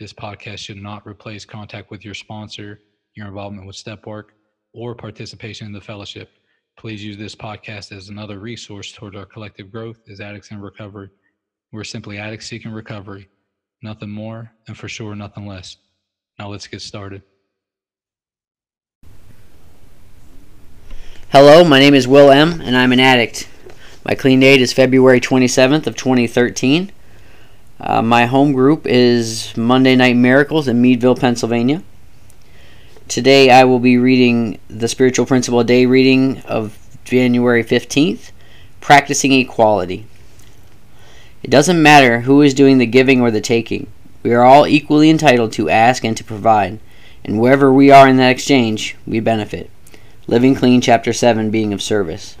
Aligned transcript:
This 0.00 0.12
podcast 0.12 0.58
should 0.58 0.82
not 0.82 1.06
replace 1.06 1.44
contact 1.44 1.90
with 1.90 2.04
your 2.04 2.14
sponsor, 2.14 2.80
your 3.14 3.28
involvement 3.28 3.66
with 3.66 3.76
step 3.76 4.06
work, 4.06 4.32
or 4.74 4.94
participation 4.94 5.66
in 5.66 5.72
the 5.72 5.80
fellowship. 5.80 6.30
Please 6.78 7.04
use 7.04 7.16
this 7.16 7.34
podcast 7.34 7.92
as 7.92 8.08
another 8.08 8.38
resource 8.38 8.92
toward 8.92 9.14
our 9.14 9.26
collective 9.26 9.70
growth 9.70 9.98
as 10.10 10.20
addicts 10.20 10.50
in 10.50 10.60
recovery. 10.60 11.10
We're 11.72 11.84
simply 11.84 12.18
addicts 12.18 12.46
seeking 12.46 12.72
recovery, 12.72 13.28
nothing 13.82 14.10
more, 14.10 14.50
and 14.66 14.76
for 14.76 14.88
sure, 14.88 15.14
nothing 15.14 15.46
less. 15.46 15.76
Now 16.38 16.48
let's 16.48 16.66
get 16.66 16.80
started. 16.80 17.22
Hello, 21.30 21.64
my 21.64 21.78
name 21.78 21.94
is 21.94 22.08
Will 22.08 22.30
M, 22.30 22.60
and 22.60 22.76
I'm 22.76 22.92
an 22.92 23.00
addict. 23.00 23.48
My 24.04 24.14
clean 24.14 24.40
date 24.40 24.60
is 24.60 24.72
February 24.72 25.20
27th 25.20 25.86
of 25.86 25.96
2013. 25.96 26.90
Uh, 27.84 28.00
my 28.00 28.26
home 28.26 28.52
group 28.52 28.86
is 28.86 29.56
Monday 29.56 29.96
Night 29.96 30.14
Miracles 30.14 30.68
in 30.68 30.80
Meadville, 30.80 31.16
Pennsylvania. 31.16 31.82
Today 33.08 33.50
I 33.50 33.64
will 33.64 33.80
be 33.80 33.98
reading 33.98 34.60
the 34.68 34.86
Spiritual 34.86 35.26
Principle 35.26 35.64
Day 35.64 35.84
reading 35.84 36.42
of 36.42 36.78
January 37.02 37.64
15th, 37.64 38.30
Practicing 38.80 39.32
Equality. 39.32 40.06
It 41.42 41.50
doesn't 41.50 41.82
matter 41.82 42.20
who 42.20 42.40
is 42.40 42.54
doing 42.54 42.78
the 42.78 42.86
giving 42.86 43.20
or 43.20 43.32
the 43.32 43.40
taking. 43.40 43.88
We 44.22 44.32
are 44.32 44.44
all 44.44 44.64
equally 44.64 45.10
entitled 45.10 45.50
to 45.54 45.68
ask 45.68 46.04
and 46.04 46.16
to 46.16 46.22
provide, 46.22 46.78
and 47.24 47.40
wherever 47.40 47.72
we 47.72 47.90
are 47.90 48.06
in 48.06 48.16
that 48.18 48.30
exchange, 48.30 48.94
we 49.08 49.18
benefit. 49.18 49.68
Living 50.28 50.54
Clean, 50.54 50.80
Chapter 50.80 51.12
7, 51.12 51.50
being 51.50 51.72
of 51.72 51.82
service. 51.82 52.36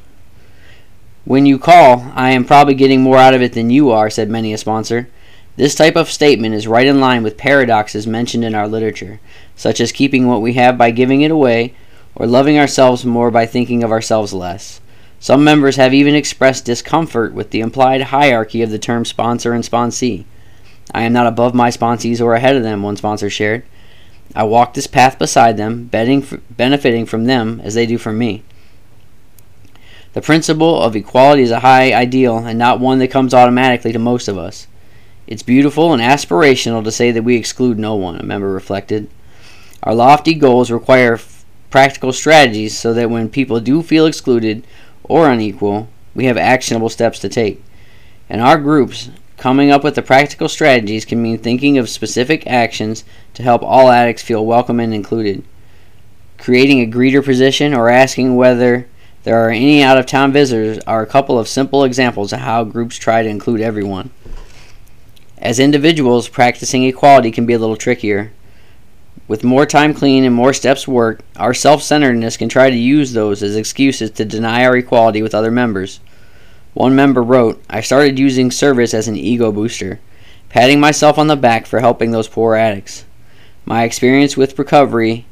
When 1.24 1.46
you 1.46 1.58
call, 1.58 2.12
I 2.14 2.30
am 2.30 2.44
probably 2.44 2.74
getting 2.74 3.02
more 3.02 3.18
out 3.18 3.34
of 3.34 3.42
it 3.42 3.54
than 3.54 3.70
you 3.70 3.90
are, 3.90 4.08
said 4.08 4.30
many 4.30 4.52
a 4.52 4.58
sponsor. 4.58 5.08
This 5.56 5.74
type 5.74 5.96
of 5.96 6.10
statement 6.10 6.54
is 6.54 6.66
right 6.66 6.86
in 6.86 6.98
line 7.00 7.22
with 7.22 7.36
paradoxes 7.36 8.06
mentioned 8.06 8.44
in 8.44 8.54
our 8.54 8.66
literature, 8.66 9.20
such 9.54 9.80
as 9.80 9.92
keeping 9.92 10.26
what 10.26 10.40
we 10.40 10.54
have 10.54 10.78
by 10.78 10.90
giving 10.90 11.20
it 11.20 11.30
away, 11.30 11.74
or 12.14 12.26
loving 12.26 12.58
ourselves 12.58 13.04
more 13.04 13.30
by 13.30 13.44
thinking 13.44 13.82
of 13.82 13.92
ourselves 13.92 14.32
less. 14.32 14.80
Some 15.20 15.44
members 15.44 15.76
have 15.76 15.94
even 15.94 16.14
expressed 16.14 16.64
discomfort 16.64 17.34
with 17.34 17.50
the 17.50 17.60
implied 17.60 18.02
hierarchy 18.02 18.62
of 18.62 18.70
the 18.70 18.78
term 18.78 19.04
sponsor 19.04 19.52
and 19.52 19.62
sponsee. 19.62 20.24
I 20.92 21.02
am 21.02 21.12
not 21.12 21.26
above 21.26 21.54
my 21.54 21.70
sponsees 21.70 22.20
or 22.20 22.34
ahead 22.34 22.56
of 22.56 22.62
them, 22.62 22.82
one 22.82 22.96
sponsor 22.96 23.30
shared. 23.30 23.62
I 24.34 24.44
walk 24.44 24.74
this 24.74 24.86
path 24.86 25.18
beside 25.18 25.58
them, 25.58 25.84
benefiting 25.84 27.06
from 27.06 27.24
them 27.26 27.60
as 27.62 27.74
they 27.74 27.86
do 27.86 27.98
from 27.98 28.18
me. 28.18 28.42
The 30.14 30.22
principle 30.22 30.82
of 30.82 30.96
equality 30.96 31.42
is 31.42 31.50
a 31.50 31.60
high 31.60 31.92
ideal 31.92 32.38
and 32.38 32.58
not 32.58 32.80
one 32.80 32.98
that 32.98 33.10
comes 33.10 33.32
automatically 33.32 33.92
to 33.92 33.98
most 33.98 34.28
of 34.28 34.38
us. 34.38 34.66
It's 35.26 35.42
beautiful 35.42 35.92
and 35.92 36.02
aspirational 36.02 36.82
to 36.82 36.90
say 36.90 37.12
that 37.12 37.22
we 37.22 37.36
exclude 37.36 37.78
no 37.78 37.94
one, 37.94 38.16
a 38.16 38.24
member 38.24 38.52
reflected. 38.52 39.08
Our 39.82 39.94
lofty 39.94 40.34
goals 40.34 40.70
require 40.70 41.18
practical 41.70 42.12
strategies 42.12 42.76
so 42.76 42.92
that 42.94 43.10
when 43.10 43.28
people 43.28 43.60
do 43.60 43.82
feel 43.82 44.06
excluded 44.06 44.66
or 45.04 45.30
unequal, 45.30 45.88
we 46.14 46.24
have 46.26 46.36
actionable 46.36 46.88
steps 46.88 47.18
to 47.20 47.28
take. 47.28 47.62
In 48.28 48.40
our 48.40 48.58
groups, 48.58 49.10
coming 49.36 49.70
up 49.70 49.84
with 49.84 49.94
the 49.94 50.02
practical 50.02 50.48
strategies 50.48 51.04
can 51.04 51.22
mean 51.22 51.38
thinking 51.38 51.78
of 51.78 51.88
specific 51.88 52.46
actions 52.46 53.04
to 53.34 53.42
help 53.42 53.62
all 53.62 53.90
addicts 53.90 54.22
feel 54.22 54.44
welcome 54.44 54.80
and 54.80 54.92
included. 54.92 55.44
Creating 56.36 56.80
a 56.80 56.90
greeter 56.90 57.24
position 57.24 57.72
or 57.74 57.88
asking 57.88 58.34
whether 58.34 58.88
there 59.22 59.38
are 59.46 59.50
any 59.50 59.82
out 59.82 59.98
of 59.98 60.06
town 60.06 60.32
visitors 60.32 60.78
are 60.84 61.02
a 61.02 61.06
couple 61.06 61.38
of 61.38 61.46
simple 61.46 61.84
examples 61.84 62.32
of 62.32 62.40
how 62.40 62.64
groups 62.64 62.96
try 62.96 63.22
to 63.22 63.28
include 63.28 63.60
everyone. 63.60 64.10
As 65.42 65.58
individuals, 65.58 66.28
practicing 66.28 66.84
equality 66.84 67.32
can 67.32 67.46
be 67.46 67.52
a 67.52 67.58
little 67.58 67.76
trickier. 67.76 68.30
With 69.26 69.42
more 69.42 69.66
time 69.66 69.92
clean 69.92 70.22
and 70.22 70.32
more 70.32 70.52
steps 70.52 70.86
worked, 70.86 71.24
our 71.36 71.52
self 71.52 71.82
centeredness 71.82 72.36
can 72.36 72.48
try 72.48 72.70
to 72.70 72.76
use 72.76 73.12
those 73.12 73.42
as 73.42 73.56
excuses 73.56 74.12
to 74.12 74.24
deny 74.24 74.64
our 74.64 74.76
equality 74.76 75.20
with 75.20 75.34
other 75.34 75.50
members. 75.50 75.98
One 76.74 76.94
member 76.94 77.24
wrote, 77.24 77.60
I 77.68 77.80
started 77.80 78.20
using 78.20 78.52
service 78.52 78.94
as 78.94 79.08
an 79.08 79.16
ego 79.16 79.50
booster, 79.50 79.98
patting 80.48 80.78
myself 80.78 81.18
on 81.18 81.26
the 81.26 81.34
back 81.34 81.66
for 81.66 81.80
helping 81.80 82.12
those 82.12 82.28
poor 82.28 82.54
addicts. 82.54 83.04
My 83.64 83.82
experience 83.82 84.36
with 84.36 84.56
recovery 84.56 85.26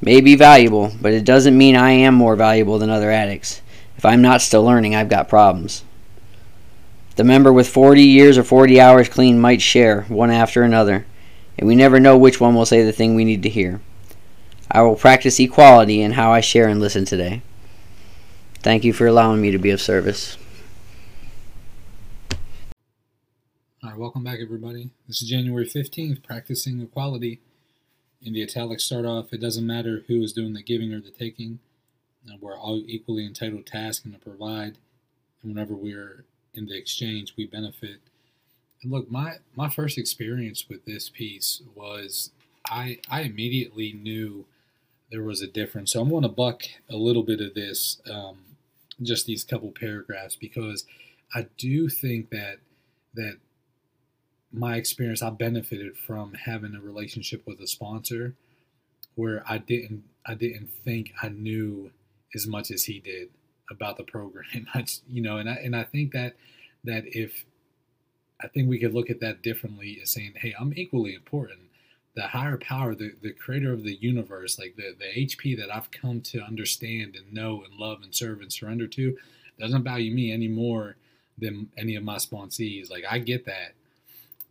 may 0.00 0.20
be 0.20 0.34
valuable, 0.34 0.90
but 1.00 1.12
it 1.12 1.24
doesn't 1.24 1.56
mean 1.56 1.76
I 1.76 1.92
am 1.92 2.14
more 2.14 2.34
valuable 2.34 2.80
than 2.80 2.90
other 2.90 3.12
addicts. 3.12 3.62
If 3.96 4.04
I'm 4.04 4.22
not 4.22 4.42
still 4.42 4.64
learning, 4.64 4.96
I've 4.96 5.08
got 5.08 5.28
problems. 5.28 5.84
The 7.16 7.24
member 7.24 7.50
with 7.50 7.66
40 7.66 8.02
years 8.02 8.36
or 8.36 8.44
40 8.44 8.78
hours 8.78 9.08
clean 9.08 9.40
might 9.40 9.62
share, 9.62 10.02
one 10.02 10.30
after 10.30 10.62
another, 10.62 11.06
and 11.58 11.66
we 11.66 11.74
never 11.74 11.98
know 11.98 12.18
which 12.18 12.42
one 12.42 12.54
will 12.54 12.66
say 12.66 12.84
the 12.84 12.92
thing 12.92 13.14
we 13.14 13.24
need 13.24 13.42
to 13.44 13.48
hear. 13.48 13.80
I 14.70 14.82
will 14.82 14.96
practice 14.96 15.40
equality 15.40 16.02
in 16.02 16.12
how 16.12 16.30
I 16.30 16.42
share 16.42 16.68
and 16.68 16.78
listen 16.78 17.06
today. 17.06 17.40
Thank 18.58 18.84
you 18.84 18.92
for 18.92 19.06
allowing 19.06 19.40
me 19.40 19.50
to 19.50 19.56
be 19.56 19.70
of 19.70 19.80
service. 19.80 20.36
All 23.82 23.90
right, 23.90 23.98
welcome 23.98 24.22
back, 24.22 24.40
everybody. 24.42 24.90
This 25.08 25.22
is 25.22 25.28
January 25.30 25.64
15th, 25.64 26.22
practicing 26.22 26.82
equality. 26.82 27.40
In 28.20 28.34
the 28.34 28.42
italics, 28.42 28.84
start 28.84 29.06
off, 29.06 29.32
it 29.32 29.40
doesn't 29.40 29.66
matter 29.66 30.04
who 30.06 30.20
is 30.22 30.34
doing 30.34 30.52
the 30.52 30.62
giving 30.62 30.92
or 30.92 31.00
the 31.00 31.10
taking. 31.10 31.60
We're 32.42 32.58
all 32.58 32.82
equally 32.86 33.24
entitled 33.24 33.64
to 33.66 33.76
ask 33.78 34.04
and 34.04 34.12
to 34.12 34.20
provide. 34.20 34.76
And 35.42 35.54
whenever 35.54 35.74
we're 35.74 36.26
in 36.56 36.66
the 36.66 36.76
exchange 36.76 37.34
we 37.36 37.46
benefit. 37.46 38.00
And 38.82 38.92
look 38.92 39.10
my 39.10 39.36
my 39.54 39.68
first 39.68 39.98
experience 39.98 40.68
with 40.68 40.84
this 40.84 41.08
piece 41.08 41.62
was 41.74 42.30
i 42.68 42.98
i 43.08 43.22
immediately 43.22 43.92
knew 43.92 44.46
there 45.10 45.22
was 45.22 45.42
a 45.42 45.46
difference. 45.46 45.92
So 45.92 46.00
i'm 46.00 46.10
going 46.10 46.22
to 46.22 46.28
buck 46.28 46.62
a 46.90 46.96
little 46.96 47.22
bit 47.22 47.40
of 47.40 47.54
this 47.54 48.00
um, 48.10 48.38
just 49.02 49.26
these 49.26 49.44
couple 49.44 49.70
paragraphs 49.72 50.36
because 50.36 50.84
i 51.34 51.46
do 51.58 51.88
think 51.88 52.30
that 52.30 52.58
that 53.14 53.36
my 54.52 54.76
experience 54.76 55.22
i 55.22 55.30
benefited 55.30 55.96
from 55.96 56.32
having 56.34 56.74
a 56.74 56.80
relationship 56.80 57.42
with 57.46 57.60
a 57.60 57.66
sponsor 57.66 58.34
where 59.14 59.42
i 59.48 59.58
didn't 59.58 60.04
i 60.24 60.34
didn't 60.34 60.70
think 60.84 61.12
i 61.22 61.28
knew 61.28 61.90
as 62.34 62.46
much 62.46 62.70
as 62.70 62.84
he 62.84 63.00
did 63.00 63.28
about 63.70 63.96
the 63.96 64.04
program. 64.04 64.66
I, 64.74 64.86
you 65.08 65.22
know, 65.22 65.38
and 65.38 65.48
I 65.48 65.54
and 65.54 65.74
I 65.74 65.84
think 65.84 66.12
that 66.12 66.36
that 66.84 67.04
if 67.06 67.44
I 68.40 68.48
think 68.48 68.68
we 68.68 68.78
could 68.78 68.94
look 68.94 69.10
at 69.10 69.20
that 69.20 69.42
differently 69.42 69.98
as 70.02 70.10
saying, 70.10 70.34
hey, 70.36 70.54
I'm 70.58 70.72
equally 70.76 71.14
important. 71.14 71.60
The 72.14 72.28
higher 72.28 72.56
power, 72.56 72.94
the, 72.94 73.12
the 73.22 73.32
creator 73.32 73.72
of 73.72 73.82
the 73.82 73.96
universe, 74.00 74.58
like 74.58 74.76
the, 74.76 74.94
the 74.98 75.26
HP 75.26 75.56
that 75.58 75.74
I've 75.74 75.90
come 75.90 76.20
to 76.22 76.40
understand 76.40 77.16
and 77.16 77.32
know 77.32 77.62
and 77.62 77.74
love 77.78 78.02
and 78.02 78.14
serve 78.14 78.40
and 78.40 78.52
surrender 78.52 78.86
to, 78.88 79.16
doesn't 79.58 79.84
value 79.84 80.14
me 80.14 80.32
any 80.32 80.48
more 80.48 80.96
than 81.38 81.68
any 81.76 81.94
of 81.96 82.04
my 82.04 82.16
sponsees. 82.16 82.90
Like 82.90 83.04
I 83.08 83.18
get 83.18 83.46
that. 83.46 83.72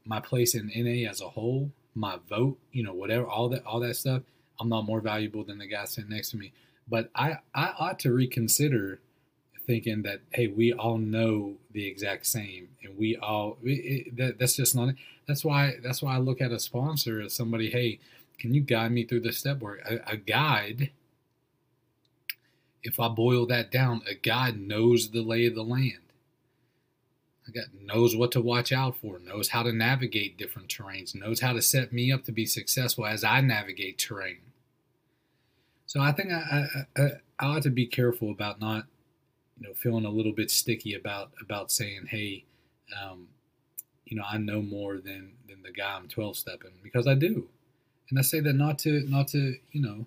My 0.07 0.19
place 0.19 0.53
in 0.53 0.71
NA 0.75 1.09
as 1.09 1.21
a 1.21 1.29
whole, 1.29 1.71
my 1.95 2.19
vote, 2.29 2.59
you 2.71 2.83
know, 2.83 2.93
whatever, 2.93 3.25
all 3.25 3.49
that 3.49 3.65
all 3.65 3.79
that 3.79 3.95
stuff, 3.95 4.21
I'm 4.59 4.69
not 4.69 4.85
more 4.85 5.01
valuable 5.01 5.43
than 5.43 5.57
the 5.57 5.65
guy 5.65 5.85
sitting 5.85 6.11
next 6.11 6.29
to 6.31 6.37
me. 6.37 6.53
But 6.87 7.09
I, 7.15 7.39
I 7.55 7.73
ought 7.79 7.99
to 7.99 8.13
reconsider 8.13 8.99
thinking 9.65 10.03
that 10.03 10.21
hey 10.31 10.47
we 10.47 10.73
all 10.73 10.97
know 10.97 11.55
the 11.71 11.87
exact 11.87 12.25
same 12.25 12.69
and 12.83 12.97
we 12.97 13.15
all 13.17 13.57
it, 13.63 13.69
it, 13.69 14.17
that, 14.17 14.39
that's 14.39 14.55
just 14.55 14.75
not 14.75 14.89
it. 14.89 14.95
That's 15.27 15.43
why 15.43 15.73
that's 15.83 16.01
why 16.01 16.15
i 16.15 16.17
look 16.19 16.41
at 16.41 16.51
a 16.51 16.59
sponsor 16.59 17.21
as 17.21 17.33
somebody 17.33 17.69
hey 17.69 17.99
can 18.37 18.53
you 18.53 18.61
guide 18.61 18.91
me 18.91 19.05
through 19.05 19.21
the 19.21 19.31
step 19.31 19.59
work? 19.59 19.79
A, 19.89 20.13
a 20.13 20.17
guide 20.17 20.91
if 22.83 22.99
i 22.99 23.07
boil 23.07 23.45
that 23.47 23.71
down 23.71 24.01
a 24.09 24.13
guide 24.13 24.59
knows 24.59 25.11
the 25.11 25.21
lay 25.21 25.45
of 25.47 25.55
the 25.55 25.63
land. 25.63 25.99
A 27.47 27.51
guide 27.51 27.69
knows 27.81 28.15
what 28.15 28.31
to 28.33 28.41
watch 28.41 28.71
out 28.71 28.97
for 28.97 29.19
knows 29.19 29.49
how 29.49 29.63
to 29.63 29.71
navigate 29.71 30.37
different 30.37 30.67
terrains 30.69 31.15
knows 31.15 31.39
how 31.39 31.53
to 31.53 31.61
set 31.61 31.91
me 31.91 32.11
up 32.11 32.23
to 32.25 32.31
be 32.31 32.45
successful 32.45 33.05
as 33.05 33.23
i 33.23 33.41
navigate 33.41 33.97
terrain. 33.97 34.37
So 35.85 36.01
i 36.01 36.11
think 36.11 36.31
i, 36.31 36.67
I, 36.95 37.01
I, 37.01 37.09
I 37.39 37.45
ought 37.47 37.63
to 37.63 37.69
be 37.69 37.85
careful 37.85 38.31
about 38.31 38.59
not 38.59 38.85
you 39.59 39.67
know 39.67 39.73
feeling 39.73 40.05
a 40.05 40.09
little 40.09 40.33
bit 40.33 40.51
sticky 40.51 40.93
about 40.93 41.31
about 41.41 41.71
saying 41.71 42.05
hey 42.09 42.45
um, 43.01 43.27
you 44.05 44.17
know 44.17 44.23
I 44.27 44.37
know 44.37 44.61
more 44.61 44.97
than 44.97 45.33
than 45.47 45.61
the 45.63 45.71
guy 45.71 45.95
I'm 45.95 46.07
12 46.07 46.37
stepping 46.37 46.71
because 46.83 47.07
I 47.07 47.15
do 47.15 47.47
And 48.09 48.19
I 48.19 48.21
say 48.21 48.39
that 48.41 48.53
not 48.53 48.79
to 48.79 49.01
not 49.09 49.27
to 49.29 49.55
you 49.71 49.81
know, 49.81 50.05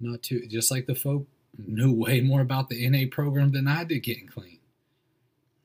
not 0.00 0.22
to 0.24 0.46
just 0.46 0.70
like 0.70 0.86
the 0.86 0.94
folk 0.94 1.26
knew 1.56 1.92
way 1.92 2.20
more 2.20 2.40
about 2.40 2.68
the 2.68 2.88
NA 2.88 3.06
program 3.10 3.52
than 3.52 3.66
I 3.66 3.84
did 3.84 4.00
getting 4.00 4.26
clean. 4.26 4.58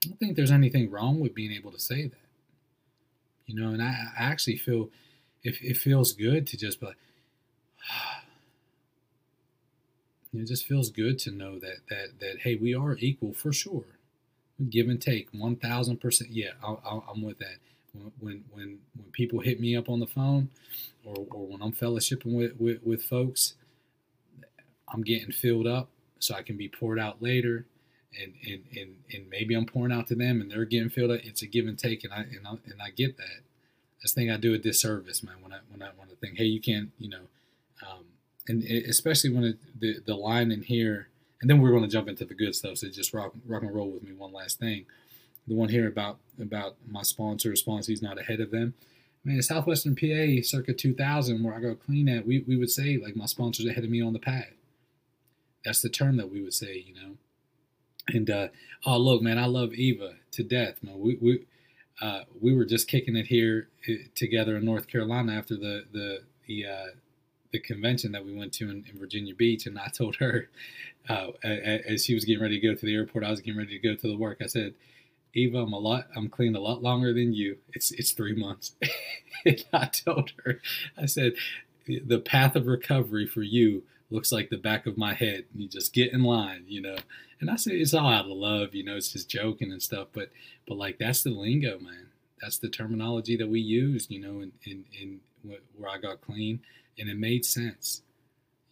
I 0.03 0.07
don't 0.09 0.19
think 0.19 0.35
there's 0.35 0.51
anything 0.51 0.89
wrong 0.89 1.19
with 1.19 1.35
being 1.35 1.51
able 1.51 1.71
to 1.71 1.79
say 1.79 2.03
that. 2.03 2.17
You 3.45 3.55
know, 3.59 3.69
and 3.69 3.81
I, 3.81 3.93
I 4.17 4.23
actually 4.23 4.57
feel 4.57 4.89
if 5.43 5.61
it 5.61 5.77
feels 5.77 6.13
good 6.13 6.47
to 6.47 6.57
just 6.57 6.79
be 6.79 6.87
like, 6.87 6.97
it 10.33 10.47
just 10.47 10.65
feels 10.65 10.89
good 10.89 11.19
to 11.19 11.31
know 11.31 11.59
that 11.59 11.77
that 11.89 12.19
that 12.19 12.39
hey, 12.39 12.55
we 12.55 12.73
are 12.73 12.97
equal 12.99 13.33
for 13.33 13.53
sure. 13.53 13.85
Give 14.69 14.87
and 14.87 15.01
take, 15.01 15.29
one 15.31 15.55
thousand 15.55 15.97
percent. 15.97 16.31
Yeah, 16.31 16.51
i 16.63 16.99
am 17.09 17.21
with 17.21 17.39
that. 17.39 17.57
When 18.19 18.43
when 18.51 18.79
when 18.95 19.11
people 19.11 19.39
hit 19.39 19.59
me 19.59 19.75
up 19.75 19.89
on 19.89 19.99
the 19.99 20.07
phone, 20.07 20.49
or, 21.05 21.25
or 21.31 21.45
when 21.47 21.61
I'm 21.61 21.73
fellowshipping 21.73 22.33
with, 22.33 22.59
with 22.59 22.83
with 22.83 23.03
folks, 23.03 23.53
I'm 24.87 25.01
getting 25.01 25.31
filled 25.31 25.67
up 25.67 25.89
so 26.19 26.35
I 26.35 26.41
can 26.41 26.57
be 26.57 26.69
poured 26.69 26.99
out 26.99 27.21
later. 27.21 27.65
And, 28.21 28.35
and, 28.47 28.63
and, 28.77 28.95
and 29.11 29.27
maybe 29.27 29.55
I'm 29.55 29.65
pouring 29.65 29.91
out 29.91 30.05
to 30.09 30.15
them 30.15 30.39
and 30.39 30.51
they're 30.51 30.65
getting 30.65 30.91
filled 30.91 31.09
up. 31.09 31.21
It's 31.23 31.41
a 31.41 31.47
give 31.47 31.65
and 31.65 31.79
take, 31.79 32.03
and 32.03 32.13
I 32.13 32.17
and 32.19 32.45
I, 32.45 32.51
and 32.69 32.79
I 32.79 32.91
get 32.91 33.17
that. 33.17 33.23
I 33.23 34.01
just 34.03 34.13
think 34.13 34.29
I 34.29 34.37
do 34.37 34.53
a 34.53 34.59
disservice, 34.59 35.23
man, 35.23 35.35
when 35.41 35.51
I 35.51 35.57
when 35.71 35.81
I 35.81 35.89
when 35.97 36.09
I 36.09 36.13
think, 36.21 36.37
hey, 36.37 36.43
you 36.45 36.61
can't, 36.61 36.91
you 36.99 37.09
know, 37.09 37.25
um, 37.81 38.05
and 38.47 38.63
especially 38.63 39.31
when 39.31 39.43
it, 39.43 39.57
the 39.79 39.99
the 40.05 40.15
line 40.15 40.51
in 40.51 40.63
here, 40.63 41.07
and 41.41 41.49
then 41.49 41.61
we're 41.61 41.71
going 41.71 41.83
to 41.83 41.89
jump 41.89 42.07
into 42.07 42.25
the 42.25 42.33
good 42.33 42.55
stuff. 42.55 42.77
So 42.77 42.89
just 42.89 43.13
rock 43.13 43.33
rock 43.45 43.63
and 43.63 43.73
roll 43.73 43.89
with 43.89 44.03
me. 44.03 44.13
One 44.13 44.33
last 44.33 44.59
thing, 44.59 44.85
the 45.47 45.55
one 45.55 45.69
here 45.69 45.87
about 45.87 46.19
about 46.41 46.75
my 46.87 47.03
sponsor, 47.03 47.55
sponsee's 47.55 48.01
not 48.01 48.19
ahead 48.19 48.39
of 48.39 48.51
them. 48.51 48.73
I 49.25 49.29
mean, 49.29 49.41
Southwestern 49.41 49.95
PA, 49.95 50.43
circa 50.43 50.73
2000, 50.73 51.43
where 51.43 51.55
I 51.55 51.61
go 51.61 51.75
clean 51.75 52.09
at, 52.09 52.27
we, 52.27 52.43
we 52.45 52.57
would 52.57 52.69
say 52.69 52.97
like 52.97 53.15
my 53.15 53.25
sponsor's 53.25 53.65
ahead 53.65 53.85
of 53.85 53.89
me 53.89 54.01
on 54.01 54.11
the 54.11 54.19
pad. 54.19 54.49
That's 55.63 55.81
the 55.81 55.89
term 55.89 56.17
that 56.17 56.29
we 56.29 56.41
would 56.41 56.53
say, 56.53 56.83
you 56.85 56.93
know. 56.93 57.17
And 58.09 58.29
uh, 58.29 58.47
oh, 58.85 58.97
look, 58.97 59.21
man, 59.21 59.37
I 59.37 59.45
love 59.45 59.73
Eva 59.73 60.15
to 60.31 60.43
death, 60.43 60.83
man. 60.83 60.99
We 60.99 61.17
we 61.21 61.45
uh, 62.01 62.23
we 62.41 62.53
were 62.53 62.65
just 62.65 62.89
kicking 62.89 63.15
it 63.15 63.27
here 63.27 63.69
uh, 63.87 63.93
together 64.13 64.57
in 64.57 64.65
North 64.65 64.87
Carolina 64.87 65.33
after 65.33 65.55
the 65.55 65.85
the 65.93 66.23
the 66.47 66.65
uh, 66.65 66.87
the 67.53 67.59
convention 67.59 68.11
that 68.11 68.25
we 68.25 68.35
went 68.35 68.51
to 68.51 68.69
in, 68.69 68.83
in, 68.91 68.99
Virginia 68.99 69.33
Beach, 69.33 69.65
and 69.67 69.79
I 69.79 69.87
told 69.87 70.17
her 70.17 70.49
uh, 71.07 71.27
as 71.43 72.03
she 72.03 72.13
was 72.13 72.25
getting 72.25 72.41
ready 72.41 72.59
to 72.59 72.67
go 72.67 72.75
to 72.75 72.85
the 72.85 72.95
airport, 72.95 73.23
I 73.23 73.29
was 73.29 73.39
getting 73.39 73.59
ready 73.59 73.79
to 73.79 73.87
go 73.87 73.95
to 73.95 74.07
the 74.07 74.17
work. 74.17 74.39
I 74.41 74.47
said, 74.47 74.73
"Eva, 75.33 75.59
I'm 75.59 75.71
a 75.71 75.79
lot. 75.79 76.07
I'm 76.15 76.27
clean 76.27 76.55
a 76.55 76.59
lot 76.59 76.81
longer 76.81 77.13
than 77.13 77.33
you. 77.33 77.57
It's 77.73 77.91
it's 77.91 78.11
three 78.11 78.35
months." 78.35 78.75
and 79.45 79.63
I 79.71 79.85
told 79.85 80.33
her, 80.43 80.59
I 80.97 81.05
said, 81.05 81.33
"The 81.87 82.19
path 82.19 82.55
of 82.55 82.67
recovery 82.67 83.27
for 83.27 83.43
you 83.43 83.83
looks 84.09 84.31
like 84.31 84.49
the 84.49 84.57
back 84.57 84.85
of 84.85 84.97
my 84.97 85.13
head. 85.13 85.45
You 85.55 85.67
just 85.67 85.93
get 85.93 86.13
in 86.13 86.23
line, 86.23 86.65
you 86.67 86.81
know. 86.81 86.97
And 87.39 87.49
I 87.49 87.55
say 87.55 87.73
it's 87.73 87.93
all 87.93 88.07
out 88.07 88.25
of 88.25 88.31
love, 88.31 88.73
you 88.73 88.83
know. 88.83 88.95
It's 88.95 89.11
just 89.11 89.29
joking 89.29 89.71
and 89.71 89.81
stuff, 89.81 90.07
but 90.13 90.29
but 90.67 90.77
like 90.77 90.97
that's 90.97 91.23
the 91.23 91.31
lingo, 91.31 91.79
man. 91.79 92.07
That's 92.41 92.57
the 92.57 92.69
terminology 92.69 93.37
that 93.37 93.47
we 93.49 93.59
used, 93.59 94.11
you 94.11 94.19
know, 94.19 94.41
in 94.41 94.51
in, 94.65 94.85
in 94.99 95.19
where 95.77 95.89
I 95.89 95.97
got 95.97 96.21
clean, 96.21 96.61
and 96.97 97.09
it 97.09 97.17
made 97.17 97.45
sense. 97.45 98.01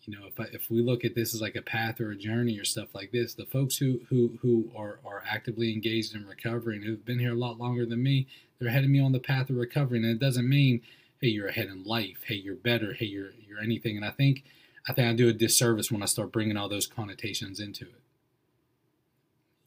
You 0.03 0.17
know, 0.17 0.25
if 0.25 0.39
I, 0.39 0.45
if 0.51 0.71
we 0.71 0.81
look 0.81 1.05
at 1.05 1.13
this 1.13 1.35
as 1.35 1.41
like 1.41 1.55
a 1.55 1.61
path 1.61 2.01
or 2.01 2.11
a 2.11 2.15
journey 2.15 2.57
or 2.57 2.65
stuff 2.65 2.95
like 2.95 3.11
this, 3.11 3.33
the 3.33 3.45
folks 3.45 3.77
who 3.77 4.01
who 4.09 4.37
who 4.41 4.71
are 4.75 4.99
are 5.05 5.23
actively 5.29 5.71
engaged 5.73 6.15
in 6.15 6.25
recovery 6.25 6.75
and 6.75 6.85
who've 6.85 7.05
been 7.05 7.19
here 7.19 7.33
a 7.33 7.35
lot 7.35 7.59
longer 7.59 7.85
than 7.85 8.01
me, 8.01 8.27
they're 8.59 8.69
ahead 8.69 8.83
of 8.83 8.89
me 8.89 8.99
on 8.99 9.11
the 9.11 9.19
path 9.19 9.49
of 9.49 9.57
recovery, 9.57 9.99
and 9.99 10.07
it 10.07 10.19
doesn't 10.19 10.49
mean 10.49 10.81
hey 11.21 11.27
you're 11.27 11.47
ahead 11.47 11.67
in 11.67 11.83
life, 11.83 12.23
hey 12.25 12.35
you're 12.35 12.55
better, 12.55 12.93
hey 12.93 13.05
you're 13.05 13.31
you're 13.47 13.59
anything. 13.59 13.95
And 13.95 14.05
I 14.05 14.09
think 14.09 14.43
I 14.87 14.93
think 14.93 15.07
I 15.07 15.13
do 15.13 15.29
a 15.29 15.33
disservice 15.33 15.91
when 15.91 16.01
I 16.01 16.07
start 16.07 16.31
bringing 16.31 16.57
all 16.57 16.67
those 16.67 16.87
connotations 16.87 17.59
into 17.59 17.85
it. 17.85 18.01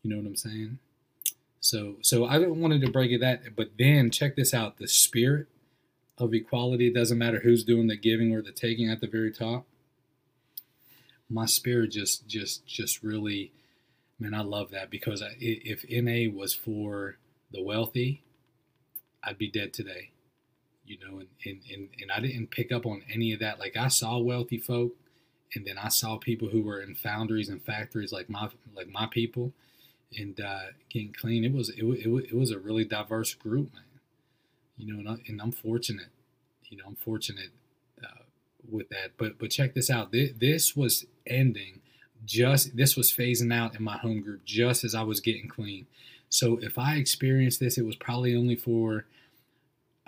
You 0.02 0.10
know 0.10 0.16
what 0.16 0.26
I'm 0.26 0.36
saying? 0.36 0.78
So, 1.60 1.94
so 2.02 2.26
I 2.26 2.38
wanted 2.46 2.82
to 2.82 2.90
break 2.90 3.10
it 3.10 3.20
that, 3.20 3.56
but 3.56 3.70
then 3.78 4.10
check 4.10 4.36
this 4.36 4.52
out: 4.52 4.78
the 4.78 4.88
spirit 4.88 5.46
of 6.18 6.32
equality. 6.34 6.88
It 6.88 6.94
doesn't 6.94 7.18
matter 7.18 7.40
who's 7.40 7.64
doing 7.64 7.86
the 7.86 7.96
giving 7.96 8.32
or 8.32 8.42
the 8.42 8.52
taking 8.52 8.90
at 8.90 9.00
the 9.00 9.06
very 9.06 9.32
top. 9.32 9.66
My 11.28 11.46
spirit 11.46 11.92
just, 11.92 12.26
just, 12.28 12.66
just 12.66 13.02
really, 13.02 13.52
man, 14.18 14.34
I 14.34 14.42
love 14.42 14.70
that 14.70 14.90
because 14.90 15.22
I, 15.22 15.36
if 15.38 15.84
NA 15.90 16.32
was 16.32 16.54
for 16.54 17.16
the 17.50 17.62
wealthy, 17.62 18.22
I'd 19.22 19.38
be 19.38 19.50
dead 19.50 19.72
today 19.72 20.10
you 20.86 20.98
know, 20.98 21.18
and, 21.18 21.28
and, 21.46 21.60
and, 21.72 21.88
and 21.98 22.12
I 22.12 22.20
didn't 22.20 22.50
pick 22.50 22.70
up 22.70 22.84
on 22.84 23.02
any 23.10 23.32
of 23.32 23.40
that. 23.40 23.58
Like 23.58 23.74
I 23.74 23.88
saw 23.88 24.18
wealthy 24.18 24.58
folk 24.58 24.92
and 25.54 25.66
then 25.66 25.78
I 25.78 25.88
saw 25.88 26.16
people 26.16 26.48
who 26.48 26.62
were 26.62 26.80
in 26.80 26.94
foundries 26.94 27.48
and 27.48 27.62
factories 27.62 28.12
like 28.12 28.28
my 28.28 28.48
like 28.74 28.88
my 28.88 29.06
people, 29.06 29.52
and 30.16 30.38
uh, 30.40 30.66
getting 30.90 31.12
clean. 31.12 31.44
It 31.44 31.52
was 31.52 31.70
it, 31.70 31.84
it, 31.84 32.26
it 32.30 32.34
was 32.34 32.50
a 32.50 32.58
really 32.58 32.84
diverse 32.84 33.34
group, 33.34 33.72
man. 33.72 33.82
You 34.76 34.92
know, 34.92 34.98
and, 34.98 35.08
I, 35.08 35.16
and 35.28 35.40
I'm 35.40 35.52
fortunate. 35.52 36.08
You 36.64 36.78
know, 36.78 36.84
I'm 36.86 36.96
fortunate 36.96 37.50
uh, 38.02 38.24
with 38.70 38.88
that. 38.90 39.12
But 39.16 39.38
but 39.38 39.50
check 39.50 39.74
this 39.74 39.90
out. 39.90 40.12
This, 40.12 40.30
this 40.38 40.76
was 40.76 41.06
ending. 41.26 41.80
Just 42.24 42.76
this 42.76 42.96
was 42.96 43.12
phasing 43.12 43.52
out 43.52 43.76
in 43.76 43.82
my 43.82 43.98
home 43.98 44.22
group 44.22 44.44
just 44.44 44.84
as 44.84 44.94
I 44.94 45.02
was 45.02 45.20
getting 45.20 45.48
clean. 45.48 45.86
So 46.28 46.58
if 46.62 46.78
I 46.78 46.96
experienced 46.96 47.60
this, 47.60 47.78
it 47.78 47.84
was 47.84 47.96
probably 47.96 48.34
only 48.34 48.56
for 48.56 49.04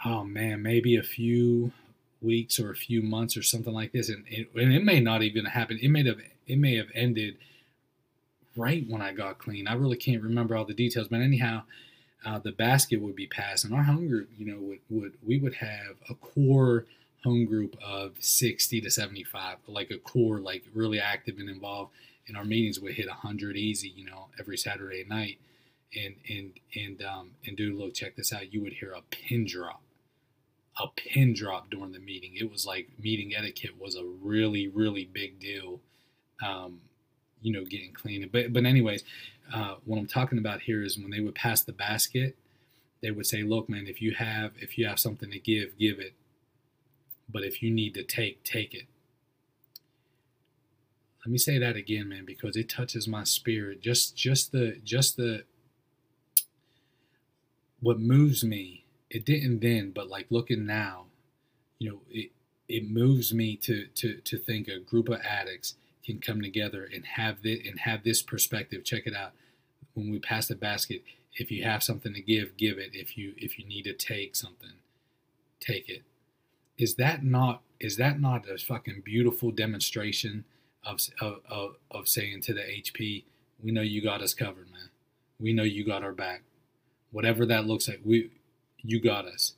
oh 0.05 0.25
man, 0.25 0.63
maybe 0.63 0.97
a 0.97 1.03
few 1.03 1.73
weeks 2.21 2.59
or 2.59 2.71
a 2.71 2.77
few 2.77 3.03
months 3.03 3.37
or 3.37 3.43
something 3.43 3.73
like 3.73 3.93
this, 3.93 4.09
and 4.09 4.25
it, 4.29 4.49
and 4.55 4.73
it 4.73 4.85
may 4.85 5.01
not 5.01 5.23
even 5.23 5.45
happen. 5.45 5.79
It 5.81 5.89
may 5.89 6.07
have 6.07 6.19
it 6.47 6.59
may 6.59 6.77
have 6.77 6.89
ended 6.95 7.37
right 8.57 8.85
when 8.89 9.03
I 9.03 9.13
got 9.13 9.39
clean. 9.39 9.69
I 9.69 9.75
really 9.75 9.97
can't 9.97 10.23
remember 10.23 10.57
all 10.57 10.65
the 10.65 10.75
details, 10.75 11.09
but 11.09 11.21
anyhow, 11.21 11.63
uh, 12.25 12.39
the 12.39 12.53
basket 12.53 13.01
would 13.01 13.17
be 13.17 13.27
passed, 13.27 13.65
and 13.65 13.75
our 13.75 13.83
home 13.83 14.09
group, 14.09 14.29
you 14.37 14.47
know, 14.47 14.59
would 14.61 14.81
would 14.91 15.13
we 15.25 15.39
would 15.39 15.55
have 15.55 15.97
a 16.09 16.15
core 16.15 16.87
home 17.25 17.45
group 17.45 17.77
of 17.85 18.13
60 18.21 18.81
to 18.81 18.91
75, 18.91 19.57
like 19.67 19.91
a 19.91 19.99
core, 19.99 20.39
like 20.39 20.65
really 20.75 21.01
active 21.01 21.39
and 21.39 21.49
involved. 21.51 21.91
And 22.29 22.37
our 22.37 22.45
meetings 22.45 22.79
would 22.81 22.95
hit 22.95 23.09
100 23.09 23.57
easy, 23.57 23.93
you 23.95 24.05
know, 24.05 24.27
every 24.39 24.57
Saturday 24.57 25.05
night. 25.09 25.39
And 25.97 26.17
and 26.29 26.53
and 26.75 27.03
um 27.03 27.31
and 27.47 27.57
dude, 27.57 27.77
look, 27.77 27.95
check 27.95 28.17
this 28.17 28.33
out. 28.33 28.53
You 28.53 28.63
would 28.63 28.75
hear 28.75 28.93
a 28.93 29.03
pin 29.03 29.47
drop 29.47 29.81
a 30.79 30.89
pin 30.89 31.33
drop 31.33 31.71
during 31.71 31.93
the 31.93 31.99
meeting. 31.99 32.33
It 32.39 32.51
was 32.51 32.67
like 32.67 32.89
meeting 33.03 33.35
etiquette 33.35 33.81
was 33.81 33.97
a 33.97 34.05
really, 34.05 34.69
really 34.69 35.09
big 35.11 35.41
deal. 35.41 35.81
Um, 36.47 36.81
you 37.41 37.53
know, 37.53 37.65
getting 37.65 37.93
clean. 37.93 38.29
But 38.31 38.53
but 38.53 38.65
anyways, 38.65 39.05
uh, 39.53 39.77
what 39.85 39.99
I'm 39.99 40.07
talking 40.07 40.39
about 40.39 40.63
here 40.63 40.83
is 40.83 40.99
when 40.99 41.11
they 41.11 41.21
would 41.21 41.35
pass 41.35 41.63
the 41.63 41.73
basket, 41.73 42.37
they 43.03 43.11
would 43.11 43.27
say, 43.27 43.43
"Look, 43.43 43.69
man, 43.69 43.87
if 43.87 44.01
you 44.03 44.13
have 44.13 44.53
if 44.59 44.79
you 44.79 44.87
have 44.87 44.99
something 44.99 45.31
to 45.31 45.39
give, 45.39 45.79
give 45.79 45.99
it. 45.99 46.15
But 47.29 47.45
if 47.45 47.63
you 47.63 47.71
need 47.71 47.95
to 47.95 48.03
take, 48.03 48.43
take 48.45 48.75
it." 48.75 48.87
Let 51.25 51.33
me 51.33 51.39
say 51.39 51.59
that 51.59 51.77
again, 51.77 52.09
man, 52.09 52.25
because 52.25 52.57
it 52.57 52.69
touches 52.69 53.09
my 53.09 53.25
spirit. 53.25 53.83
Just 53.83 54.17
just 54.17 54.53
the 54.53 54.79
just 54.85 55.17
the 55.17 55.45
what 57.81 57.99
moves 58.01 58.45
me 58.45 58.85
it 59.11 59.25
didn't 59.25 59.61
then, 59.61 59.91
but 59.91 60.09
like 60.09 60.27
looking 60.31 60.67
now, 60.67 61.07
you 61.79 61.91
know, 61.91 62.01
it 62.11 62.31
it 62.69 62.91
moves 62.91 63.33
me 63.33 63.57
to 63.57 63.87
to 63.95 64.17
to 64.17 64.39
think 64.39 64.69
a 64.69 64.79
group 64.79 65.09
of 65.09 65.21
addicts 65.21 65.75
can 66.07 66.21
come 66.21 66.41
together 66.41 66.89
and 66.93 67.05
have 67.05 67.43
this 67.43 67.61
and 67.67 67.81
have 67.81 68.05
this 68.05 68.23
perspective. 68.23 68.85
Check 68.85 69.07
it 69.07 69.15
out. 69.15 69.33
When 69.95 70.11
we 70.11 70.19
pass 70.19 70.47
the 70.47 70.55
basket, 70.55 71.03
if 71.35 71.51
you 71.51 71.65
have 71.65 71.83
something 71.83 72.15
to 72.15 72.21
give, 72.21 72.57
give 72.57 72.79
it. 72.79 72.91
If 72.95 73.19
you 73.19 73.35
if 73.37 73.59
you 73.59 73.67
need 73.67 73.83
to 73.83 73.93
take 73.93 74.37
something, 74.37 74.73
take 75.61 75.89
it. 75.89 76.03
Is 76.79 76.95
that 76.95 77.25
not 77.25 77.63
is 77.81 77.97
that 77.97 78.21
not 78.21 78.49
a 78.49 78.57
fucking 78.57 79.03
beautiful 79.05 79.51
demonstration 79.51 80.45
of 80.85 81.01
of 81.21 81.41
of, 81.51 81.77
of 81.91 82.09
saying 82.09 82.43
to 82.43 82.55
the 82.55 82.61
HP, 82.61 83.25
we 83.63 83.73
know 83.73 83.83
you 83.83 84.03
got 84.03 84.23
us 84.23 84.35
covered, 84.35 84.71
man. 84.71 84.91
We 85.41 85.53
know 85.53 85.65
you 85.65 85.85
got 85.85 86.05
our 86.05 86.13
back. 86.13 86.43
Whatever 87.11 87.45
that 87.47 87.67
looks 87.67 87.89
like, 87.89 88.01
we 88.05 88.31
you 88.79 89.01
got 89.01 89.27
us. 89.27 89.55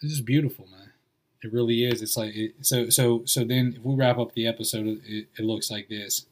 It's 0.00 0.12
just 0.12 0.24
beautiful, 0.24 0.66
man. 0.70 0.87
It 1.42 1.52
really 1.52 1.84
is. 1.84 2.02
It's 2.02 2.16
like 2.16 2.34
it, 2.34 2.54
so. 2.62 2.88
So 2.90 3.22
so 3.24 3.44
then, 3.44 3.74
if 3.76 3.84
we 3.84 3.94
wrap 3.94 4.18
up 4.18 4.32
the 4.32 4.46
episode, 4.46 5.00
it, 5.04 5.28
it 5.38 5.44
looks 5.44 5.70
like 5.70 5.88
this. 5.88 6.26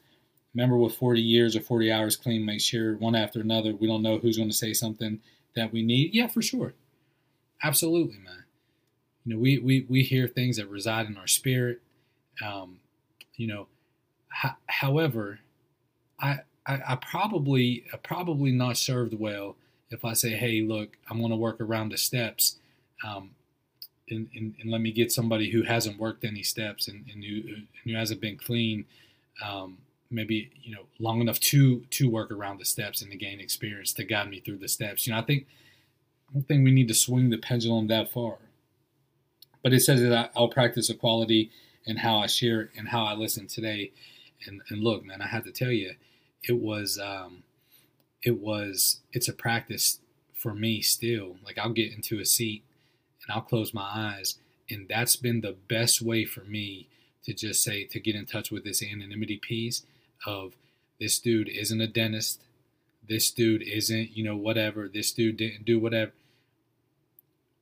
Remember, 0.55 0.77
with 0.77 0.95
40 0.97 1.21
years 1.21 1.55
or 1.55 1.61
40 1.61 1.93
hours 1.93 2.17
clean, 2.17 2.45
make 2.45 2.61
sure 2.61 2.97
one 2.97 3.15
after 3.15 3.41
another. 3.41 3.75
We 3.77 3.87
don't 3.87 4.03
know 4.03 4.19
who's 4.19 4.37
going 4.37 4.49
to 4.49 4.57
say 4.57 4.73
something 4.73 5.21
that 5.55 5.73
we 5.73 5.83
need. 5.83 6.15
Yeah, 6.15 6.29
for 6.29 6.43
sure. 6.43 6.75
Absolutely, 7.63 8.19
man. 8.19 8.45
You 9.25 9.35
know, 9.35 9.41
we 9.41 9.59
we 9.59 9.87
we 9.89 10.03
hear 10.03 10.27
things 10.27 10.57
that 10.57 10.69
reside 10.69 11.07
in 11.07 11.17
our 11.17 11.27
spirit. 11.27 11.83
Um, 12.45 12.81
you 13.37 13.47
know, 13.47 13.69
however, 14.67 15.41
I, 16.21 16.41
I 16.67 16.81
I 16.89 16.97
probably 16.97 17.85
probably 18.03 18.51
not 18.53 18.77
served 18.77 19.15
well 19.15 19.57
if 19.91 20.05
I 20.05 20.15
say, 20.15 20.31
hey, 20.31 20.63
look, 20.63 20.97
I'm 21.09 21.19
going 21.19 21.31
to 21.31 21.37
work 21.37 21.61
around 21.61 21.91
the 21.91 21.99
steps, 21.99 22.57
um, 23.07 23.31
and, 24.09 24.29
and, 24.35 24.55
and, 24.61 24.71
let 24.71 24.81
me 24.81 24.93
get 24.93 25.11
somebody 25.11 25.51
who 25.51 25.63
hasn't 25.63 25.99
worked 25.99 26.25
any 26.25 26.43
steps 26.43 26.87
and, 26.87 27.05
and 27.13 27.25
who, 27.25 27.43
who 27.85 27.97
hasn't 27.97 28.21
been 28.21 28.37
clean 28.37 28.85
um, 29.45 29.79
maybe 30.11 30.51
you 30.63 30.75
know 30.75 30.83
long 30.99 31.21
enough 31.21 31.41
to 31.41 31.81
to 31.91 32.09
work 32.09 32.31
around 32.31 32.59
the 32.59 32.65
steps 32.65 33.03
and 33.03 33.11
to 33.11 33.17
gain 33.17 33.41
experience 33.41 33.93
to 33.93 34.05
guide 34.05 34.31
me 34.31 34.41
through 34.41 34.59
the 34.59 34.69
steps. 34.69 35.07
You 35.07 35.13
know 35.13 35.19
i 35.19 35.23
think 35.23 35.47
i 36.31 36.33
don't 36.33 36.47
think 36.47 36.65
we 36.65 36.71
need 36.71 36.89
to 36.89 36.95
swing 36.95 37.31
the 37.31 37.39
pendulum 37.39 37.89
that 37.89 38.11
far 38.11 38.37
but 39.63 39.73
it 39.73 39.81
says 39.81 40.01
that 40.01 40.31
i'll 40.37 40.49
practice 40.49 40.91
equality 40.91 41.51
and 41.87 42.01
how 42.01 42.19
i 42.19 42.27
share 42.27 42.71
and 42.77 42.89
how 42.89 43.05
i 43.05 43.15
listen 43.15 43.47
today. 43.47 43.93
And, 44.47 44.61
and 44.69 44.83
look 44.83 45.05
man 45.05 45.23
i 45.23 45.27
have 45.27 45.45
to 45.45 45.53
tell 45.53 45.71
you 45.71 45.95
it 46.43 46.61
was 46.61 46.99
um, 46.99 47.43
it 48.23 48.39
was 48.39 49.01
it's 49.13 49.29
a 49.29 49.33
practice 49.33 50.01
for 50.37 50.55
me 50.55 50.83
still. 50.83 51.37
Like 51.45 51.59
i'll 51.59 51.73
get 51.73 51.93
into 51.93 52.21
a 52.21 52.25
seat 52.25 52.63
and 53.27 53.35
I'll 53.35 53.43
close 53.43 53.75
my 53.75 53.89
eyes. 53.95 54.37
And 54.71 54.89
that's 54.89 55.17
been 55.17 55.41
the 55.41 55.57
best 55.69 56.03
way 56.03 56.25
for 56.25 56.41
me 56.41 56.89
to 57.25 57.33
just 57.33 57.63
say, 57.63 57.85
to 57.85 58.01
get 58.01 58.15
in 58.15 58.27
touch 58.27 58.51
with 58.51 58.65
this 58.65 58.83
anonymity 58.83 59.37
piece 59.37 59.83
of 60.25 60.55
this 61.01 61.19
dude 61.19 61.49
isn't 61.49 61.81
a 61.81 61.87
dentist. 61.87 62.41
This 63.09 63.31
dude 63.31 63.63
isn't, 63.63 64.17
you 64.17 64.25
know, 64.25 64.37
whatever. 64.37 64.89
This 64.89 65.13
dude 65.13 65.37
didn't 65.37 65.65
do 65.65 65.79
whatever. 65.79 66.13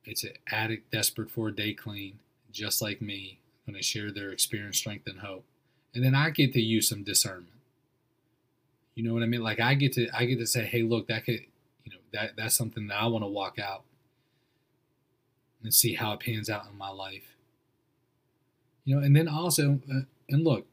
It's 0.03 0.23
an 0.23 0.33
addict 0.51 0.91
desperate 0.91 1.31
for 1.31 1.47
a 1.47 1.55
day 1.55 1.73
clean, 1.73 2.19
just 2.51 2.81
like 2.81 3.01
me, 3.01 3.39
going 3.65 3.77
to 3.77 3.83
share 3.83 4.11
their 4.11 4.29
experience, 4.29 4.77
strength, 4.77 5.07
and 5.07 5.19
hope. 5.19 5.43
And 5.93 6.03
then 6.03 6.13
I 6.13 6.29
get 6.29 6.53
to 6.53 6.61
use 6.61 6.89
some 6.89 7.03
discernment. 7.03 7.49
You 8.93 9.03
know 9.03 9.13
what 9.13 9.23
I 9.23 9.27
mean? 9.27 9.41
Like 9.41 9.59
I 9.59 9.73
get 9.73 9.93
to 9.93 10.07
I 10.15 10.25
get 10.25 10.39
to 10.39 10.47
say, 10.47 10.63
hey, 10.65 10.83
look, 10.83 11.07
that 11.07 11.25
could, 11.25 11.41
you 11.83 11.91
know, 11.91 11.97
that 12.13 12.35
that's 12.37 12.55
something 12.55 12.87
that 12.87 12.95
I 12.95 13.07
want 13.07 13.23
to 13.23 13.29
walk 13.29 13.59
out 13.59 13.83
and 15.65 15.73
see 15.73 15.95
how 15.95 16.13
it 16.13 16.19
pans 16.19 16.49
out 16.49 16.67
in 16.71 16.77
my 16.77 16.89
life. 16.89 17.35
You 18.85 18.95
know, 18.95 19.01
and 19.01 19.15
then 19.15 19.27
also, 19.27 19.79
uh, 19.91 20.01
and 20.29 20.43
look, 20.43 20.67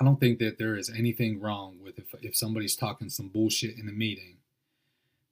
I 0.00 0.04
don't 0.04 0.18
think 0.18 0.38
that 0.38 0.58
there 0.58 0.76
is 0.76 0.90
anything 0.90 1.38
wrong 1.38 1.78
with 1.84 1.98
if, 1.98 2.14
if 2.22 2.34
somebody's 2.34 2.74
talking 2.74 3.10
some 3.10 3.28
bullshit 3.28 3.76
in 3.78 3.88
a 3.88 3.92
meeting, 3.92 4.36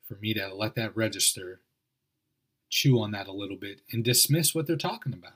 for 0.07 0.16
me 0.16 0.35
to 0.35 0.55
let 0.55 0.75
that 0.76 0.97
register, 0.97 1.61
chew 2.69 3.00
on 3.00 3.11
that 3.12 3.26
a 3.26 3.33
little 3.33 3.57
bit, 3.57 3.81
and 3.90 4.05
dismiss 4.05 4.55
what 4.55 4.66
they're 4.66 4.76
talking 4.76 5.14
about. 5.14 5.33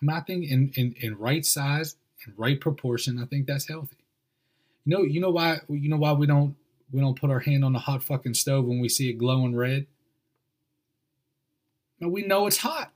I, 0.00 0.06
mean, 0.06 0.16
I 0.16 0.20
think 0.20 0.50
in, 0.50 0.72
in, 0.76 0.94
in 0.98 1.18
right 1.18 1.44
size 1.44 1.96
and 2.24 2.34
right 2.38 2.60
proportion, 2.60 3.20
I 3.20 3.26
think 3.26 3.46
that's 3.46 3.68
healthy. 3.68 3.96
You 4.84 4.96
know, 4.96 5.02
you 5.02 5.20
know 5.20 5.30
why 5.30 5.58
you 5.68 5.90
know 5.90 5.98
why 5.98 6.12
we 6.12 6.26
don't 6.26 6.56
we 6.90 7.00
don't 7.00 7.20
put 7.20 7.30
our 7.30 7.40
hand 7.40 7.64
on 7.64 7.74
the 7.74 7.78
hot 7.78 8.02
fucking 8.02 8.34
stove 8.34 8.64
when 8.64 8.80
we 8.80 8.88
see 8.88 9.10
it 9.10 9.18
glowing 9.18 9.54
red? 9.54 9.86
But 12.00 12.08
we 12.08 12.22
know 12.22 12.46
it's 12.46 12.58
hot. 12.58 12.92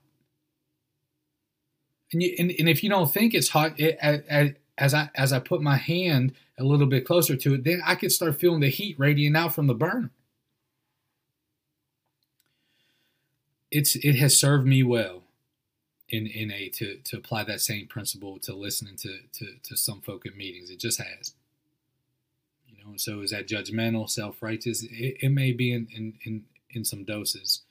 And, 2.11 2.23
you, 2.23 2.35
and, 2.39 2.51
and 2.57 2.67
if 2.67 2.83
you 2.83 2.89
don't 2.89 3.11
think 3.11 3.33
it's 3.33 3.49
hot, 3.49 3.79
it, 3.79 3.97
as, 4.77 4.93
I 4.93 5.09
as 5.15 5.33
I 5.33 5.39
put 5.39 5.61
my 5.61 5.77
hand 5.77 6.33
a 6.57 6.63
little 6.63 6.87
bit 6.87 7.05
closer 7.05 7.35
to 7.35 7.53
it, 7.53 7.63
then 7.63 7.81
I 7.85 7.95
could 7.95 8.11
start 8.11 8.39
feeling 8.39 8.61
the 8.61 8.69
heat 8.69 8.97
radiating 8.97 9.35
out 9.35 9.53
from 9.53 9.67
the 9.67 9.73
burner. 9.73 10.11
It's 13.71 13.95
it 13.95 14.15
has 14.15 14.37
served 14.39 14.65
me 14.65 14.83
well 14.83 15.23
in 16.07 16.27
in 16.27 16.51
a 16.51 16.69
to 16.69 16.97
to 16.97 17.17
apply 17.17 17.43
that 17.45 17.61
same 17.61 17.87
principle 17.87 18.39
to 18.39 18.55
listening 18.55 18.95
to 18.97 19.19
to 19.33 19.47
to 19.63 19.75
some 19.75 20.01
folk 20.01 20.25
at 20.25 20.37
meetings. 20.37 20.69
It 20.69 20.79
just 20.79 20.99
has. 20.99 21.33
You 22.67 22.77
know, 22.83 22.91
and 22.91 23.01
so 23.01 23.21
is 23.21 23.31
that 23.31 23.47
judgmental, 23.47 24.09
self 24.09 24.41
righteous? 24.41 24.83
It, 24.83 25.17
it 25.21 25.29
may 25.29 25.51
be 25.51 25.73
in, 25.73 25.87
in 25.93 26.13
in 26.23 26.45
in 26.69 26.85
some 26.85 27.03
doses. 27.03 27.63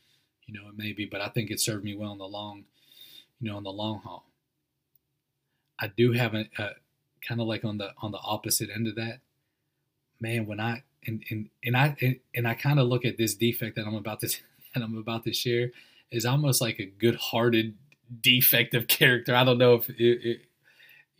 You 0.46 0.54
know, 0.54 0.68
it 0.68 0.76
may 0.76 0.92
be, 0.92 1.06
but 1.06 1.20
I 1.20 1.28
think 1.28 1.50
it 1.50 1.60
served 1.60 1.84
me 1.84 1.96
well 1.96 2.12
in 2.12 2.18
the 2.18 2.24
long, 2.24 2.64
you 3.40 3.50
know, 3.50 3.58
in 3.58 3.64
the 3.64 3.72
long 3.72 4.00
haul. 4.00 4.26
I 5.78 5.88
do 5.88 6.12
have 6.12 6.34
a, 6.34 6.48
a 6.58 6.70
kind 7.26 7.40
of 7.40 7.46
like 7.46 7.64
on 7.64 7.78
the 7.78 7.92
on 8.02 8.12
the 8.12 8.18
opposite 8.18 8.70
end 8.74 8.86
of 8.86 8.94
that. 8.96 9.20
Man, 10.20 10.46
when 10.46 10.60
I 10.60 10.82
and 11.06 11.24
and 11.30 11.48
and 11.64 11.76
I 11.76 11.96
and, 12.00 12.20
and 12.34 12.48
I 12.48 12.54
kind 12.54 12.78
of 12.78 12.86
look 12.86 13.04
at 13.04 13.18
this 13.18 13.34
defect 13.34 13.76
that 13.76 13.86
I'm 13.86 13.94
about 13.94 14.20
to 14.20 14.28
that 14.74 14.82
I'm 14.82 14.96
about 14.96 15.24
to 15.24 15.32
share 15.32 15.70
is 16.10 16.26
almost 16.26 16.60
like 16.60 16.78
a 16.78 16.86
good-hearted 16.86 17.74
defect 18.20 18.74
of 18.74 18.86
character. 18.86 19.34
I 19.34 19.44
don't 19.44 19.58
know 19.58 19.74
if 19.74 19.88
it, 19.88 19.96
it 19.98 20.40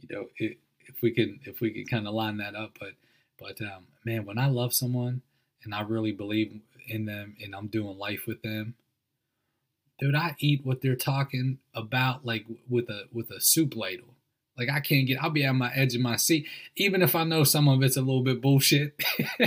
you 0.01 0.09
know 0.11 0.27
it, 0.39 0.59
if 0.81 1.03
we 1.03 1.11
can 1.11 1.41
if 1.45 1.61
we 1.61 1.71
can 1.73 1.87
kind 1.87 2.07
of 2.07 2.15
line 2.15 2.37
that 2.39 2.55
up, 2.55 2.77
but 2.79 2.93
but 3.39 3.61
um, 3.63 3.85
man, 4.05 4.25
when 4.25 4.39
I 4.39 4.49
love 4.49 4.73
someone 4.73 5.23
and 5.65 5.75
I 5.75 5.83
really 5.83 6.13
believe 6.13 6.61
in 6.89 7.07
them 7.07 7.37
and 7.43 7.55
I'm 7.55 7.69
doing 7.69 7.99
life 7.99 8.27
with 8.27 8.43
them, 8.43 8.75
dude, 9.99 10.15
I 10.15 10.37
eat 10.39 10.65
what 10.65 10.83
they're 10.83 10.97
talking 10.97 11.59
about 11.75 12.25
like 12.25 12.47
with 12.69 12.89
a 12.89 13.05
with 13.13 13.31
a 13.31 13.41
soup 13.41 13.77
ladle. 13.77 14.15
Like 14.57 14.69
I 14.71 14.81
can't 14.81 15.07
get, 15.07 15.23
I'll 15.23 15.31
be 15.31 15.45
on 15.45 15.57
my 15.57 15.73
edge 15.75 15.95
of 15.95 16.01
my 16.01 16.17
seat, 16.17 16.47
even 16.77 17.03
if 17.03 17.15
I 17.17 17.25
know 17.25 17.43
some 17.43 17.69
of 17.69 17.83
it's 17.83 17.97
a 17.97 18.01
little 18.01 18.23
bit 18.23 18.41
bullshit. 18.41 19.03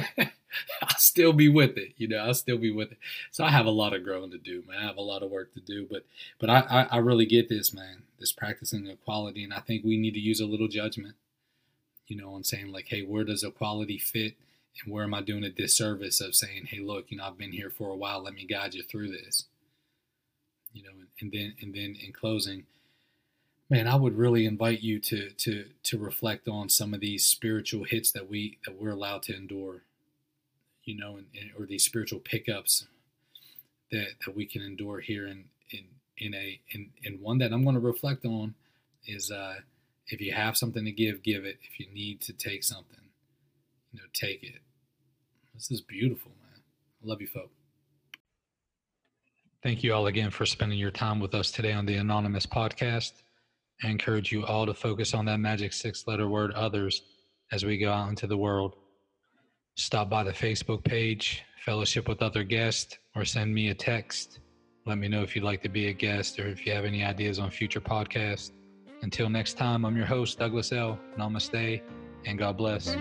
I'll 0.81 0.97
still 0.97 1.33
be 1.33 1.49
with 1.49 1.77
it, 1.77 1.93
you 1.97 2.07
know. 2.07 2.17
I'll 2.17 2.33
still 2.33 2.57
be 2.57 2.71
with 2.71 2.91
it. 2.91 2.97
So 3.31 3.43
I 3.43 3.51
have 3.51 3.65
a 3.65 3.71
lot 3.71 3.93
of 3.93 4.03
growing 4.03 4.31
to 4.31 4.37
do, 4.37 4.63
man. 4.67 4.77
I 4.77 4.87
have 4.87 4.97
a 4.97 5.01
lot 5.01 5.23
of 5.23 5.29
work 5.29 5.53
to 5.53 5.59
do, 5.59 5.87
but 5.89 6.05
but 6.39 6.49
I 6.49 6.59
I, 6.59 6.81
I 6.83 6.97
really 6.97 7.25
get 7.25 7.47
this, 7.47 7.73
man. 7.73 8.03
This 8.19 8.31
practicing 8.31 8.87
equality, 8.87 9.43
and 9.43 9.53
I 9.53 9.59
think 9.59 9.83
we 9.83 9.97
need 9.97 10.15
to 10.15 10.19
use 10.19 10.39
a 10.39 10.45
little 10.45 10.67
judgment, 10.67 11.15
you 12.07 12.17
know, 12.17 12.35
and 12.35 12.45
saying 12.45 12.71
like, 12.71 12.87
hey, 12.87 13.03
where 13.03 13.23
does 13.23 13.43
equality 13.43 13.99
fit, 13.99 14.35
and 14.83 14.91
where 14.91 15.03
am 15.03 15.13
I 15.13 15.21
doing 15.21 15.43
a 15.43 15.49
disservice 15.49 16.19
of 16.19 16.35
saying, 16.35 16.65
hey, 16.67 16.79
look, 16.79 17.11
you 17.11 17.17
know, 17.17 17.25
I've 17.25 17.37
been 17.37 17.51
here 17.51 17.69
for 17.69 17.91
a 17.91 17.95
while. 17.95 18.23
Let 18.23 18.33
me 18.33 18.45
guide 18.45 18.73
you 18.73 18.83
through 18.83 19.11
this 19.11 19.45
you 20.77 20.83
know, 20.83 20.91
and, 20.91 21.07
and 21.21 21.31
then 21.31 21.55
and 21.61 21.73
then 21.73 21.97
in 22.05 22.13
closing, 22.13 22.65
man, 23.69 23.87
I 23.87 23.95
would 23.95 24.17
really 24.17 24.45
invite 24.45 24.81
you 24.81 24.99
to 24.99 25.31
to 25.31 25.65
to 25.83 25.97
reflect 25.97 26.47
on 26.47 26.69
some 26.69 26.93
of 26.93 26.99
these 26.99 27.25
spiritual 27.25 27.83
hits 27.83 28.11
that 28.11 28.29
we 28.29 28.59
that 28.65 28.79
we're 28.79 28.91
allowed 28.91 29.23
to 29.23 29.35
endure, 29.35 29.83
you 30.83 30.95
know, 30.95 31.17
and, 31.17 31.27
and 31.39 31.51
or 31.57 31.65
these 31.65 31.83
spiritual 31.83 32.19
pickups 32.19 32.85
that 33.91 34.07
that 34.25 34.35
we 34.35 34.45
can 34.45 34.61
endure 34.61 34.99
here 34.99 35.27
in 35.27 35.45
in 35.71 35.85
in 36.17 36.33
a 36.33 36.59
in, 36.69 36.91
in 37.03 37.21
one 37.21 37.39
that 37.39 37.51
I'm 37.51 37.63
going 37.63 37.75
to 37.75 37.81
reflect 37.81 38.25
on 38.25 38.53
is 39.05 39.31
uh, 39.31 39.55
if 40.07 40.21
you 40.21 40.33
have 40.33 40.57
something 40.57 40.85
to 40.85 40.91
give, 40.91 41.23
give 41.23 41.45
it. 41.45 41.57
If 41.63 41.79
you 41.79 41.87
need 41.93 42.21
to 42.21 42.33
take 42.33 42.63
something, 42.63 42.99
you 43.91 43.99
know, 43.99 44.05
take 44.13 44.43
it. 44.43 44.61
This 45.53 45.71
is 45.71 45.81
beautiful, 45.81 46.31
man. 46.41 46.61
I 47.03 47.07
love 47.07 47.21
you, 47.21 47.27
folks. 47.27 47.56
Thank 49.63 49.83
you 49.83 49.93
all 49.93 50.07
again 50.07 50.29
for 50.29 50.45
spending 50.45 50.77
your 50.77 50.91
time 50.91 51.19
with 51.19 51.33
us 51.33 51.51
today 51.51 51.73
on 51.73 51.85
the 51.85 51.95
Anonymous 51.95 52.45
podcast. 52.45 53.13
I 53.83 53.89
encourage 53.89 54.31
you 54.31 54.45
all 54.45 54.65
to 54.65 54.73
focus 54.73 55.13
on 55.13 55.25
that 55.25 55.39
magic 55.39 55.73
six 55.73 56.05
letter 56.07 56.27
word 56.27 56.51
others 56.51 57.01
as 57.51 57.65
we 57.65 57.77
go 57.77 57.91
out 57.91 58.09
into 58.09 58.27
the 58.27 58.37
world. 58.37 58.75
Stop 59.75 60.09
by 60.09 60.23
the 60.23 60.31
Facebook 60.31 60.83
page, 60.83 61.43
fellowship 61.65 62.07
with 62.07 62.21
other 62.21 62.43
guests, 62.43 62.97
or 63.15 63.25
send 63.25 63.53
me 63.53 63.69
a 63.69 63.73
text. 63.73 64.39
Let 64.85 64.99
me 64.99 65.07
know 65.07 65.21
if 65.21 65.35
you'd 65.35 65.43
like 65.43 65.63
to 65.63 65.69
be 65.69 65.87
a 65.87 65.93
guest 65.93 66.39
or 66.39 66.47
if 66.47 66.65
you 66.65 66.73
have 66.73 66.85
any 66.85 67.03
ideas 67.03 67.39
on 67.39 67.49
future 67.49 67.81
podcasts. 67.81 68.51
Until 69.01 69.29
next 69.29 69.57
time, 69.57 69.85
I'm 69.85 69.97
your 69.97 70.05
host, 70.05 70.39
Douglas 70.39 70.71
L. 70.71 70.99
Namaste, 71.17 71.81
and 72.25 72.37
God 72.37 72.57
bless. 72.57 72.95